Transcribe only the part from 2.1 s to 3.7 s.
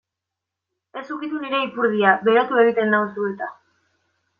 berotu egiten nauzu eta.